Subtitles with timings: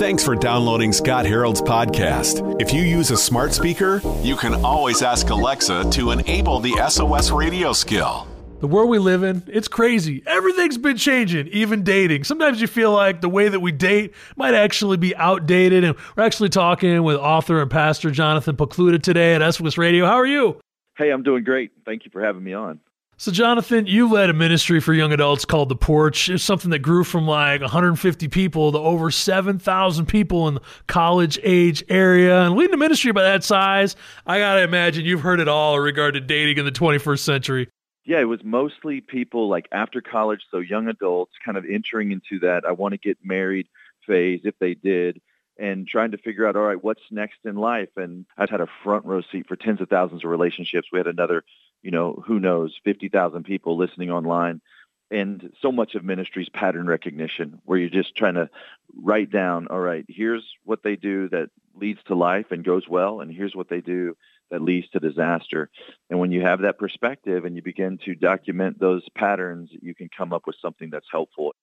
[0.00, 2.60] Thanks for downloading Scott Harold's podcast.
[2.60, 7.30] If you use a smart speaker, you can always ask Alexa to enable the SOS
[7.30, 8.26] radio skill.
[8.60, 10.22] The world we live in, it's crazy.
[10.26, 12.24] Everything's been changing, even dating.
[12.24, 15.84] Sometimes you feel like the way that we date might actually be outdated.
[15.84, 20.04] And we're actually talking with author and pastor Jonathan Pokluda today at SOS Radio.
[20.04, 20.60] How are you?
[20.98, 21.70] Hey, I'm doing great.
[21.86, 22.80] Thank you for having me on.
[23.20, 26.30] So, Jonathan, you led a ministry for young adults called The Porch.
[26.30, 31.38] It's something that grew from like 150 people to over 7,000 people in the college
[31.42, 32.40] age area.
[32.40, 33.94] And leading a ministry by that size,
[34.26, 37.18] I got to imagine you've heard it all in regard to dating in the 21st
[37.18, 37.68] century.
[38.06, 42.38] Yeah, it was mostly people like after college, so young adults kind of entering into
[42.38, 43.66] that I want to get married
[44.06, 45.20] phase if they did
[45.60, 47.90] and trying to figure out, all right, what's next in life?
[47.96, 50.88] And I've had a front row seat for tens of thousands of relationships.
[50.90, 51.44] We had another
[51.82, 54.60] you know, who knows, 50,000 people listening online.
[55.10, 58.48] And so much of ministry's pattern recognition, where you're just trying to
[58.94, 63.20] write down, all right, here's what they do that leads to life and goes well,
[63.20, 64.16] and here's what they do
[64.50, 65.68] that leads to disaster.
[66.10, 70.08] And when you have that perspective and you begin to document those patterns, you can
[70.16, 71.54] come up with something that's helpful.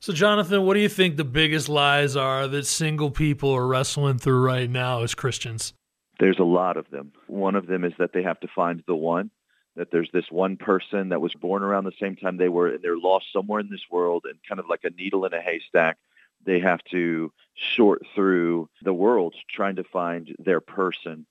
[0.00, 4.18] So, Jonathan, what do you think the biggest lies are that single people are wrestling
[4.18, 5.72] through right now as Christians?
[6.20, 7.12] There's a lot of them.
[7.26, 9.30] One of them is that they have to find the one
[9.78, 12.82] that there's this one person that was born around the same time they were and
[12.82, 15.96] they're lost somewhere in this world and kind of like a needle in a haystack
[16.44, 17.32] they have to
[17.76, 21.24] sort through the world trying to find their person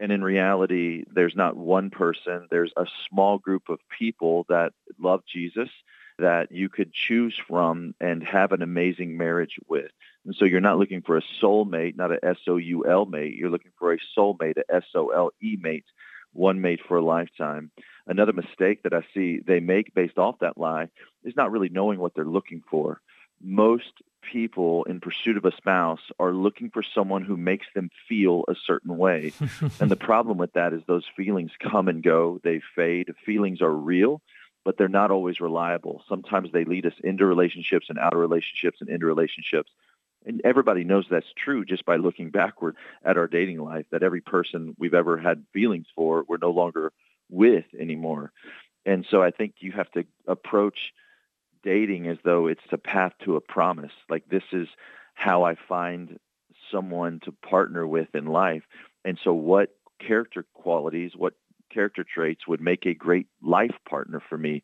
[0.00, 5.22] and in reality there's not one person there's a small group of people that love
[5.30, 5.68] jesus
[6.18, 9.90] that you could choose from and have an amazing marriage with
[10.24, 13.92] and so you're not looking for a soulmate not a s-o-u-l mate you're looking for
[13.92, 15.84] a soulmate a s-o-l-e mate
[16.32, 17.70] one mate for a lifetime.
[18.06, 20.88] Another mistake that I see they make based off that lie
[21.24, 23.00] is not really knowing what they're looking for.
[23.42, 28.44] Most people in pursuit of a spouse are looking for someone who makes them feel
[28.48, 29.32] a certain way.
[29.80, 33.10] and the problem with that is those feelings come and go, they fade.
[33.24, 34.20] Feelings are real,
[34.68, 36.04] but they're not always reliable.
[36.10, 39.72] Sometimes they lead us into relationships and out of relationships and into relationships.
[40.26, 44.20] And everybody knows that's true just by looking backward at our dating life that every
[44.20, 46.92] person we've ever had feelings for we're no longer
[47.30, 48.30] with anymore.
[48.84, 50.92] And so i think you have to approach
[51.62, 53.92] dating as though it's a path to a promise.
[54.10, 54.68] Like this is
[55.14, 56.18] how i find
[56.70, 58.64] someone to partner with in life.
[59.02, 61.32] And so what character qualities what
[61.72, 64.62] character traits would make a great life partner for me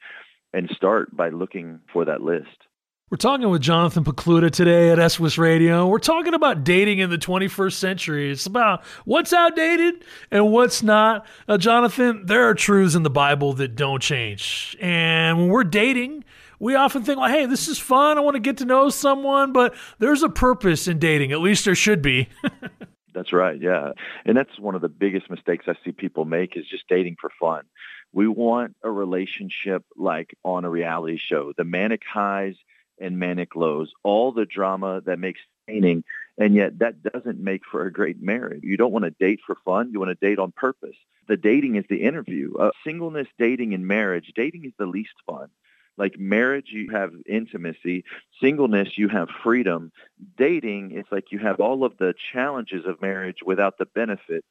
[0.52, 2.66] and start by looking for that list
[3.10, 5.86] we're talking with Jonathan Pokluda today at SOS Radio.
[5.86, 8.30] We're talking about dating in the 21st century.
[8.30, 11.26] It's about what's outdated and what's not.
[11.46, 14.76] Uh, Jonathan, there are truths in the Bible that don't change.
[14.80, 16.24] And when we're dating,
[16.58, 18.16] we often think, like, hey, this is fun.
[18.16, 21.30] I want to get to know someone, but there's a purpose in dating.
[21.30, 22.28] At least there should be.
[23.14, 23.60] that's right.
[23.60, 23.92] Yeah.
[24.24, 27.30] And that's one of the biggest mistakes I see people make is just dating for
[27.40, 27.64] fun.
[28.12, 32.56] We want a relationship like on a reality show, the manic highs–
[32.98, 36.04] and manic lows, all the drama that makes entertaining,
[36.38, 38.62] and yet that doesn't make for a great marriage.
[38.62, 39.90] You don't want to date for fun.
[39.92, 40.96] You want to date on purpose.
[41.26, 42.54] The dating is the interview.
[42.56, 44.32] Uh, singleness, dating, and marriage.
[44.34, 45.48] Dating is the least fun.
[45.96, 48.04] Like marriage, you have intimacy.
[48.40, 49.92] Singleness, you have freedom.
[50.36, 54.46] Dating, it's like you have all of the challenges of marriage without the benefits.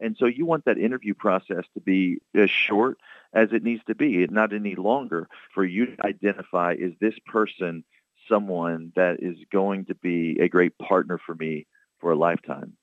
[0.00, 2.98] And so you want that interview process to be as short
[3.32, 7.84] as it needs to be, not any longer for you to identify is this person
[8.28, 11.66] someone that is going to be a great partner for me
[12.00, 12.77] for a lifetime.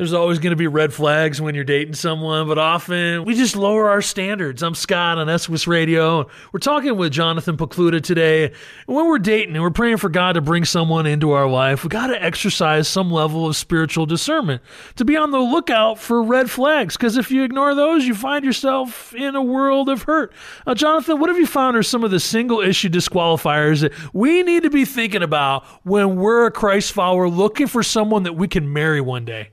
[0.00, 3.54] There's always going to be red flags when you're dating someone, but often we just
[3.54, 4.62] lower our standards.
[4.62, 6.26] I'm Scott on SOS Radio.
[6.54, 8.54] We're talking with Jonathan Pokluda today.
[8.86, 11.90] When we're dating and we're praying for God to bring someone into our life, we
[11.90, 14.62] got to exercise some level of spiritual discernment
[14.96, 16.96] to be on the lookout for red flags.
[16.96, 20.32] Because if you ignore those, you find yourself in a world of hurt.
[20.66, 24.42] Uh, Jonathan, what have you found are some of the single issue disqualifiers that we
[24.44, 28.48] need to be thinking about when we're a Christ follower looking for someone that we
[28.48, 29.50] can marry one day?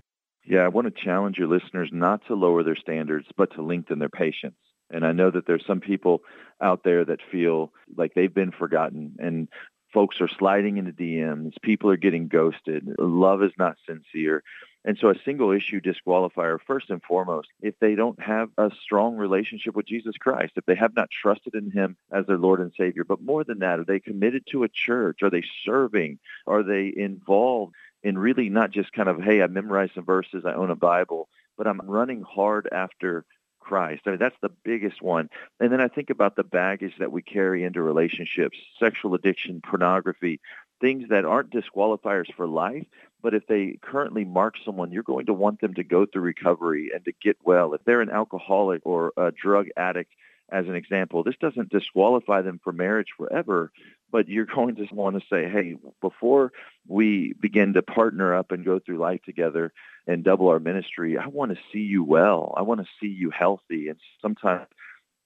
[0.47, 3.99] Yeah, I want to challenge your listeners not to lower their standards, but to lengthen
[3.99, 4.55] their patience.
[4.89, 6.21] And I know that there's some people
[6.61, 9.49] out there that feel like they've been forgotten and
[9.93, 11.53] folks are sliding into DMs.
[11.61, 12.87] People are getting ghosted.
[12.97, 14.43] Love is not sincere.
[14.85, 19.17] And so a single issue disqualifier, first and foremost, if they don't have a strong
[19.17, 22.71] relationship with Jesus Christ, if they have not trusted in him as their Lord and
[22.77, 25.23] Savior, but more than that, are they committed to a church?
[25.23, 26.19] Are they serving?
[26.45, 30.53] Are they involved in really not just kind of, hey, I memorized some verses, I
[30.53, 33.25] own a Bible, but I'm running hard after
[33.67, 34.03] Christ.
[34.05, 35.29] I mean, that's the biggest one.
[35.59, 40.39] And then I think about the baggage that we carry into relationships, sexual addiction, pornography,
[40.79, 42.85] things that aren't disqualifiers for life,
[43.21, 46.91] but if they currently mark someone, you're going to want them to go through recovery
[46.93, 47.73] and to get well.
[47.73, 50.13] If they're an alcoholic or a drug addict,
[50.51, 53.71] as an example, this doesn't disqualify them for marriage forever,
[54.11, 56.51] but you're going to want to say, hey, before
[56.87, 59.73] we begin to partner up and go through life together
[60.05, 62.53] and double our ministry, I want to see you well.
[62.55, 63.89] I want to see you healthy.
[63.89, 64.67] And sometimes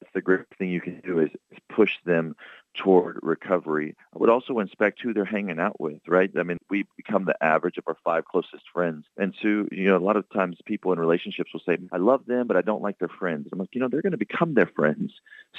[0.01, 2.35] it's the great thing you can do is, is push them
[2.75, 3.95] toward recovery.
[4.13, 6.29] I would also inspect who they're hanging out with, right?
[6.37, 9.05] I mean, we become the average of our five closest friends.
[9.17, 12.25] And so, you know, a lot of times people in relationships will say, I love
[12.25, 13.47] them, but I don't like their friends.
[13.51, 15.13] I'm like, you know, they're going to become their friends.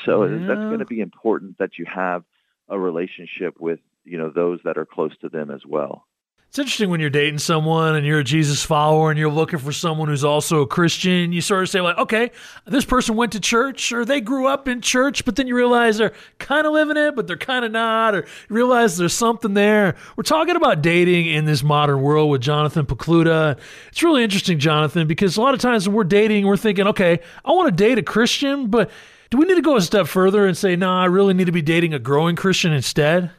[0.05, 0.47] So uh, yeah.
[0.47, 2.25] that's going to be important that you have
[2.69, 6.06] a relationship with, you know, those that are close to them as well.
[6.53, 9.73] It's interesting when you're dating someone and you're a Jesus follower and you're looking for
[9.73, 11.33] someone who's also a Christian.
[11.33, 12.31] You sort of say, like, okay,
[12.67, 15.97] this person went to church or they grew up in church, but then you realize
[15.97, 19.55] they're kind of living it, but they're kind of not, or you realize there's something
[19.55, 19.97] there.
[20.15, 23.59] We're talking about dating in this modern world with Jonathan Pokluda.
[23.89, 27.21] It's really interesting, Jonathan, because a lot of times when we're dating, we're thinking, okay,
[27.47, 28.91] I want to date a Christian, but
[29.31, 31.47] do we need to go a step further and say, no, nah, I really need
[31.47, 33.31] to be dating a growing Christian instead?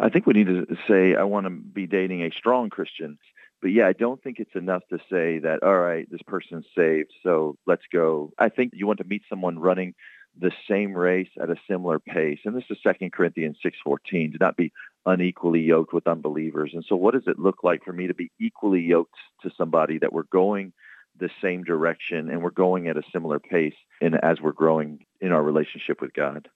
[0.00, 3.18] I think we need to say, I want to be dating a strong Christian.
[3.60, 7.10] But yeah, I don't think it's enough to say that, all right, this person's saved,
[7.24, 8.32] so let's go.
[8.38, 9.94] I think you want to meet someone running
[10.38, 12.38] the same race at a similar pace.
[12.44, 14.72] And this is 2 Corinthians 6.14, to not be
[15.06, 16.70] unequally yoked with unbelievers.
[16.74, 19.98] And so what does it look like for me to be equally yoked to somebody
[19.98, 20.72] that we're going
[21.18, 25.32] the same direction and we're going at a similar pace and as we're growing in
[25.32, 26.48] our relationship with God?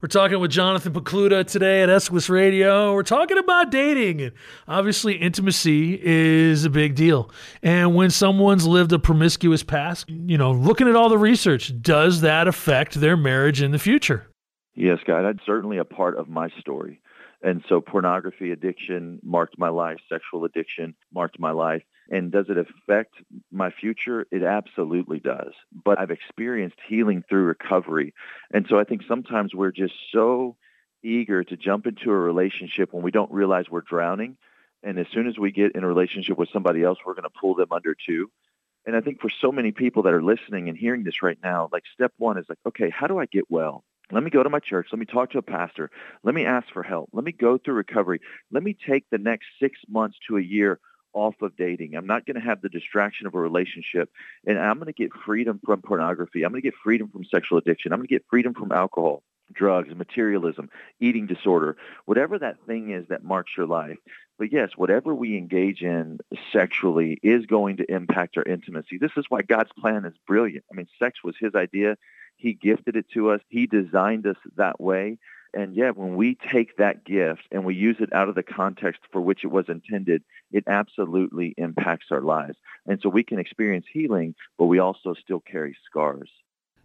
[0.00, 2.94] We're talking with Jonathan Pokluda today at SOS Radio.
[2.94, 4.20] We're talking about dating.
[4.20, 4.32] And
[4.68, 7.32] obviously, intimacy is a big deal.
[7.64, 12.20] And when someone's lived a promiscuous past, you know, looking at all the research, does
[12.20, 14.28] that affect their marriage in the future?
[14.76, 17.00] Yes, God, that's certainly a part of my story.
[17.42, 21.82] And so pornography addiction marked my life, sexual addiction marked my life.
[22.10, 23.14] And does it affect
[23.52, 24.26] my future?
[24.32, 25.52] It absolutely does.
[25.84, 28.14] But I've experienced healing through recovery.
[28.52, 30.56] And so I think sometimes we're just so
[31.04, 34.36] eager to jump into a relationship when we don't realize we're drowning.
[34.82, 37.40] And as soon as we get in a relationship with somebody else, we're going to
[37.40, 38.30] pull them under too.
[38.86, 41.68] And I think for so many people that are listening and hearing this right now,
[41.72, 43.84] like step one is like, okay, how do I get well?
[44.10, 44.88] Let me go to my church.
[44.90, 45.90] Let me talk to a pastor.
[46.22, 47.10] Let me ask for help.
[47.12, 48.20] Let me go through recovery.
[48.50, 50.80] Let me take the next six months to a year
[51.12, 51.94] off of dating.
[51.94, 54.10] I'm not going to have the distraction of a relationship.
[54.46, 56.42] And I'm going to get freedom from pornography.
[56.42, 57.92] I'm going to get freedom from sexual addiction.
[57.92, 59.22] I'm going to get freedom from alcohol,
[59.52, 60.70] drugs, materialism,
[61.00, 63.98] eating disorder, whatever that thing is that marks your life.
[64.38, 66.18] But yes, whatever we engage in
[66.52, 68.98] sexually is going to impact our intimacy.
[68.98, 70.64] This is why God's plan is brilliant.
[70.70, 71.96] I mean, sex was his idea.
[72.38, 73.40] He gifted it to us.
[73.48, 75.18] He designed us that way.
[75.54, 79.00] And yet, when we take that gift and we use it out of the context
[79.10, 82.56] for which it was intended, it absolutely impacts our lives.
[82.86, 86.30] And so we can experience healing, but we also still carry scars.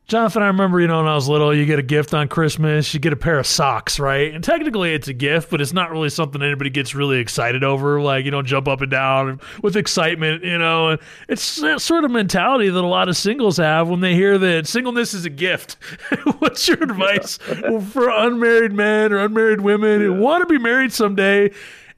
[0.06, 2.94] Jonathan, I remember, you know, when I was little, you get a gift on Christmas,
[2.94, 4.34] you get a pair of socks, right?
[4.34, 8.02] And technically it's a gift, but it's not really something anybody gets really excited over.
[8.02, 10.90] Like, you don't jump up and down with excitement, you know.
[10.90, 14.38] And it's that sort of mentality that a lot of singles have when they hear
[14.38, 15.78] that singleness is a gift.
[16.40, 17.80] What's your advice yeah.
[17.80, 20.08] for unmarried men or unmarried women yeah.
[20.08, 21.50] who want to be married someday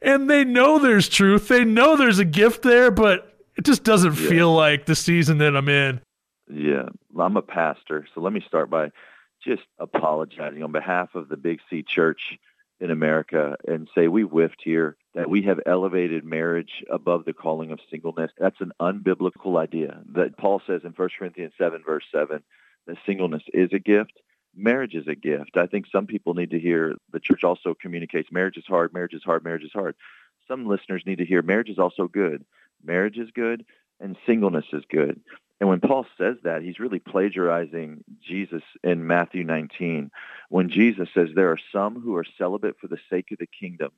[0.01, 4.13] and they know there's truth, they know there's a gift there, but it just doesn't
[4.13, 4.29] yeah.
[4.29, 6.01] feel like the season that I'm in?
[6.49, 8.91] Yeah, I'm a pastor, so let me start by
[9.43, 12.37] just apologizing on behalf of the Big C Church
[12.79, 17.71] in America and say we whiffed here, that we have elevated marriage above the calling
[17.71, 18.31] of singleness.
[18.37, 22.43] That's an unbiblical idea that Paul says in 1 Corinthians 7, verse 7,
[22.87, 24.19] that singleness is a gift.
[24.55, 25.57] Marriage is a gift.
[25.57, 29.13] I think some people need to hear the church also communicates marriage is hard, marriage
[29.13, 29.95] is hard, marriage is hard.
[30.47, 32.45] Some listeners need to hear marriage is also good.
[32.83, 33.65] Marriage is good
[33.99, 35.21] and singleness is good.
[35.59, 40.11] And when Paul says that, he's really plagiarizing Jesus in Matthew 19
[40.49, 43.91] when Jesus says, There are some who are celibate for the sake of the kingdom.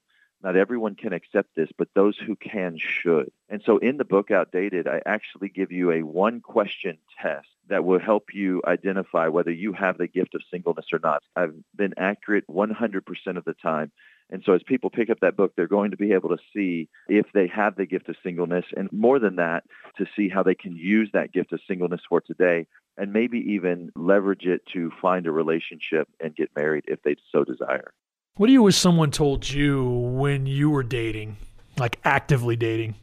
[0.44, 3.32] Not everyone can accept this, but those who can should.
[3.50, 7.84] And so in the book Outdated, I actually give you a one question test that
[7.84, 11.24] will help you identify whether you have the gift of singleness or not.
[11.36, 13.92] I've been accurate 100% of the time.
[14.30, 16.90] And so as people pick up that book, they're going to be able to see
[17.08, 19.64] if they have the gift of singleness and more than that,
[19.98, 22.68] to see how they can use that gift of singleness for today
[22.98, 27.44] and maybe even leverage it to find a relationship and get married if they so
[27.44, 27.94] desire.
[28.36, 31.38] What do you wish someone told you when you were dating,
[31.80, 32.96] like actively dating?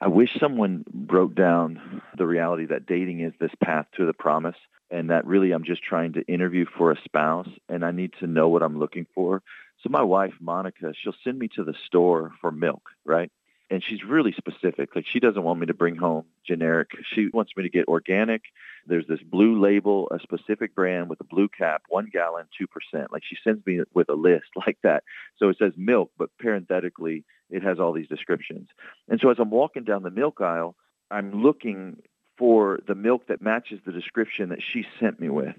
[0.00, 4.56] I wish someone broke down the reality that dating is this path to the promise
[4.90, 8.26] and that really I'm just trying to interview for a spouse and I need to
[8.26, 9.42] know what I'm looking for.
[9.82, 13.30] So my wife, Monica, she'll send me to the store for milk, right?
[13.70, 14.96] And she's really specific.
[14.96, 16.90] Like she doesn't want me to bring home generic.
[17.14, 18.42] She wants me to get organic.
[18.86, 23.06] There's this blue label, a specific brand with a blue cap, one gallon, 2%.
[23.12, 25.04] Like she sends me with a list like that.
[25.38, 28.68] So it says milk, but parenthetically, it has all these descriptions.
[29.08, 30.74] And so as I'm walking down the milk aisle,
[31.10, 32.02] I'm looking
[32.40, 35.54] for the milk that matches the description that she sent me with.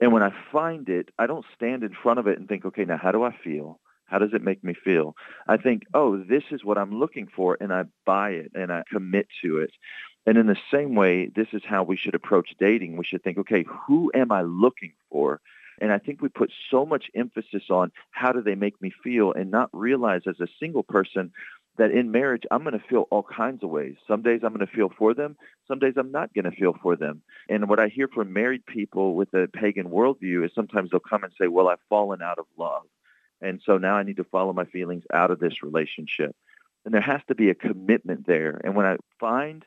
[0.00, 2.84] And when I find it, I don't stand in front of it and think, okay,
[2.84, 3.80] now how do I feel?
[4.10, 5.14] How does it make me feel?
[5.46, 8.82] I think, oh, this is what I'm looking for, and I buy it and I
[8.90, 9.70] commit to it.
[10.26, 12.96] And in the same way, this is how we should approach dating.
[12.96, 15.40] We should think, okay, who am I looking for?
[15.80, 19.32] And I think we put so much emphasis on how do they make me feel
[19.32, 21.32] and not realize as a single person
[21.78, 23.94] that in marriage, I'm going to feel all kinds of ways.
[24.06, 25.36] Some days I'm going to feel for them.
[25.66, 27.22] Some days I'm not going to feel for them.
[27.48, 31.24] And what I hear from married people with a pagan worldview is sometimes they'll come
[31.24, 32.82] and say, well, I've fallen out of love.
[33.40, 36.34] And so now I need to follow my feelings out of this relationship.
[36.84, 38.60] And there has to be a commitment there.
[38.64, 39.64] And when I find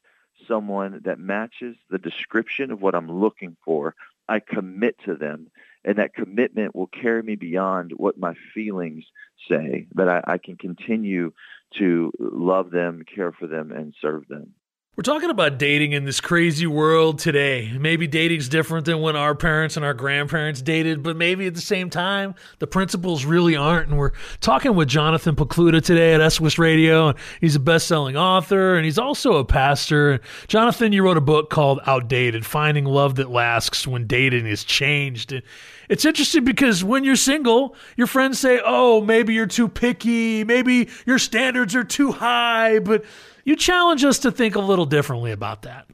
[0.47, 3.95] someone that matches the description of what I'm looking for,
[4.27, 5.47] I commit to them.
[5.85, 9.05] And that commitment will carry me beyond what my feelings
[9.49, 11.33] say, that I, I can continue
[11.77, 14.53] to love them, care for them, and serve them.
[14.95, 17.75] We're talking about dating in this crazy world today.
[17.75, 21.61] Maybe dating's different than when our parents and our grandparents dated, but maybe at the
[21.61, 23.89] same time, the principles really aren't.
[23.89, 27.07] And we're talking with Jonathan Pokluda today at SOS Radio.
[27.07, 30.19] And he's a best-selling author and he's also a pastor.
[30.47, 35.41] Jonathan, you wrote a book called Outdated, Finding Love That Lasts When Dating Is Changed.
[35.89, 40.43] It's interesting because when you're single, your friends say, oh, maybe you're too picky.
[40.43, 43.03] Maybe your standards are too high, but
[43.43, 45.87] you challenge us to think a little differently about that.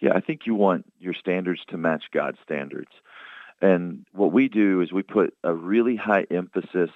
[0.00, 2.90] Yeah, I think you want your standards to match God's standards.
[3.60, 6.90] And what we do is we put a really high emphasis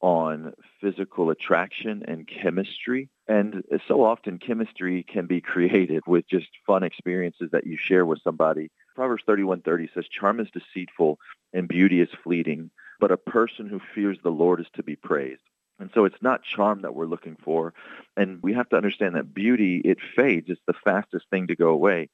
[0.00, 3.08] on physical attraction and chemistry.
[3.28, 8.20] And so often chemistry can be created with just fun experiences that you share with
[8.24, 8.70] somebody.
[8.96, 11.18] Proverbs 31:30 says charm is deceitful
[11.52, 15.42] and beauty is fleeting, but a person who fears the Lord is to be praised.
[15.80, 17.72] And so it's not charm that we're looking for.
[18.16, 20.50] And we have to understand that beauty, it fades.
[20.50, 22.10] It's the fastest thing to go away.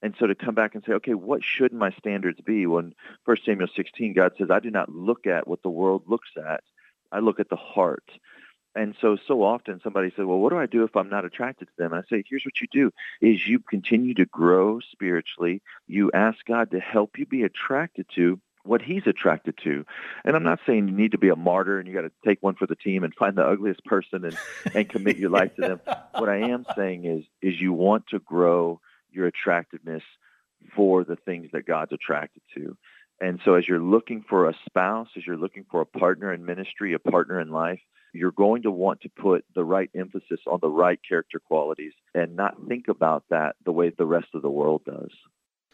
[0.00, 2.66] And so to come back and say, okay, what should my standards be?
[2.66, 2.94] When
[3.24, 6.62] 1 Samuel 16, God says, I do not look at what the world looks at.
[7.10, 8.08] I look at the heart.
[8.74, 11.66] And so, so often somebody says, well, what do I do if I'm not attracted
[11.66, 11.92] to them?
[11.92, 15.62] And I say, here's what you do is you continue to grow spiritually.
[15.88, 19.84] You ask God to help you be attracted to what he's attracted to.
[20.24, 22.42] And I'm not saying you need to be a martyr and you got to take
[22.42, 24.36] one for the team and find the ugliest person and,
[24.74, 25.80] and commit your life to them.
[26.18, 28.80] What I am saying is, is you want to grow
[29.12, 30.02] your attractiveness
[30.74, 32.76] for the things that God's attracted to.
[33.20, 36.44] And so as you're looking for a spouse, as you're looking for a partner in
[36.44, 37.80] ministry, a partner in life,
[38.12, 42.36] you're going to want to put the right emphasis on the right character qualities and
[42.36, 45.10] not think about that the way the rest of the world does.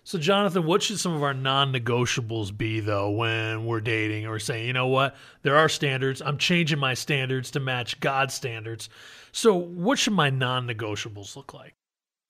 [0.06, 4.38] So, Jonathan, what should some of our non negotiables be, though, when we're dating or
[4.38, 6.20] saying, you know what, there are standards.
[6.20, 8.90] I'm changing my standards to match God's standards.
[9.32, 11.74] So, what should my non negotiables look like?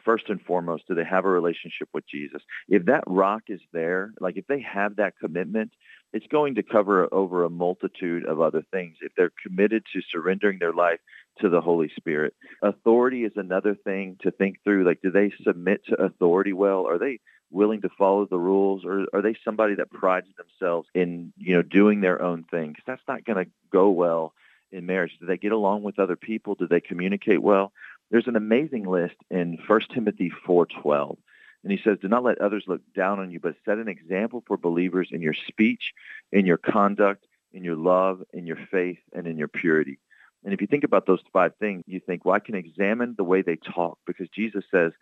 [0.05, 2.43] First and foremost, do they have a relationship with Jesus?
[2.69, 5.73] If that rock is there, like if they have that commitment,
[6.13, 8.99] it's going to cover over a multitude of other things.
[9.01, 11.01] If they're committed to surrendering their life
[11.41, 14.87] to the Holy Spirit, authority is another thing to think through.
[14.87, 16.87] Like, do they submit to authority well?
[16.87, 17.19] Are they
[17.55, 21.63] willing to follow the rules, or are they somebody that prides themselves in you know
[21.63, 22.71] doing their own thing?
[22.71, 24.35] Because that's not going to go well
[24.73, 25.17] in marriage.
[25.21, 26.55] Do they get along with other people?
[26.55, 27.73] Do they communicate well?
[28.11, 31.17] There's an amazing list in 1 Timothy 4:12.
[31.63, 34.45] And he says, do not let others look down on you, but set an example
[34.47, 35.95] for believers in your speech,
[36.31, 39.99] in your conduct, in your love, in your faith, and in your purity.
[40.45, 43.25] And if you think about those five things, you think, well, I can examine the
[43.25, 44.93] way they talk because Jesus says,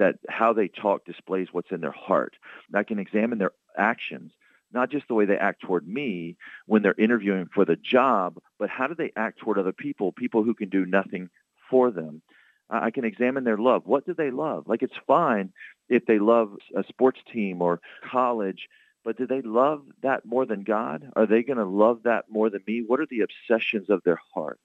[0.00, 2.34] that how they talk displays what's in their heart.
[2.74, 4.32] I can examine their actions,
[4.72, 8.70] not just the way they act toward me when they're interviewing for the job, but
[8.70, 11.28] how do they act toward other people, people who can do nothing
[11.68, 12.22] for them.
[12.70, 13.82] I can examine their love.
[13.84, 14.64] What do they love?
[14.66, 15.52] Like it's fine
[15.88, 17.80] if they love a sports team or
[18.10, 18.68] college,
[19.04, 21.10] but do they love that more than God?
[21.14, 22.82] Are they going to love that more than me?
[22.86, 24.60] What are the obsessions of their heart?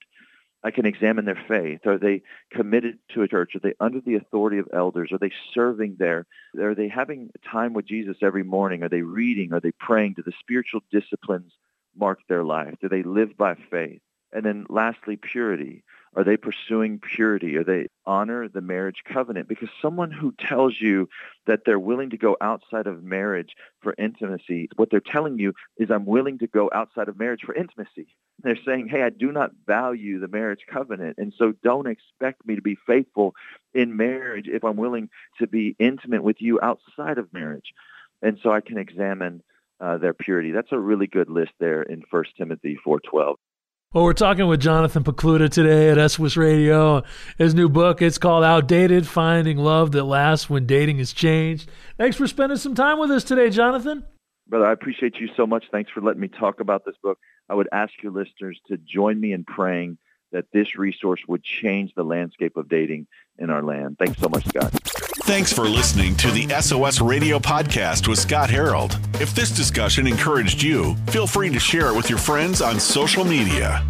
[0.66, 1.86] I can examine their faith.
[1.86, 3.56] Are they committed to a church?
[3.56, 5.12] Are they under the authority of elders?
[5.12, 6.26] Are they serving there?
[6.60, 8.82] Are they having time with Jesus every morning?
[8.82, 9.54] Are they reading?
[9.54, 10.14] Are they praying?
[10.16, 11.52] Do the spiritual disciplines
[11.96, 12.74] mark their life?
[12.82, 14.02] Do they live by faith?
[14.34, 15.84] And then lastly, purity.
[16.16, 17.58] Are they pursuing purity?
[17.58, 19.50] Are they honor the marriage covenant?
[19.50, 21.10] Because someone who tells you
[21.46, 25.92] that they're willing to go outside of marriage for intimacy, what they're telling you is
[25.92, 28.08] I'm willing to go outside of marriage for intimacy.
[28.42, 31.18] They're saying, hey, I do not value the marriage covenant.
[31.18, 33.36] And so don't expect me to be faithful
[33.74, 37.74] in marriage if I'm willing to be intimate with you outside of marriage.
[38.22, 39.44] And so I can examine
[39.82, 40.52] uh, their purity.
[40.52, 43.36] That's a really good list there in 1 Timothy 4.12.
[43.96, 47.04] Well, we're talking with Jonathan Pokluda today at SOS Radio.
[47.38, 51.72] His new book, it's called Outdated, Finding Love That Lasts When Dating Has Changed.
[51.98, 54.04] Thanks for spending some time with us today, Jonathan.
[54.50, 55.64] Brother, I appreciate you so much.
[55.72, 57.20] Thanks for letting me talk about this book.
[57.48, 59.98] I would ask your listeners to join me in praying
[60.34, 63.96] that this resource would change the landscape of dating in our land.
[63.98, 64.74] Thanks so much, Scott.
[65.26, 69.00] Thanks for listening to the SOS Radio Podcast with Scott Harold.
[69.20, 73.26] If this discussion encouraged you, feel free to share it with your friends on social
[73.26, 73.84] media.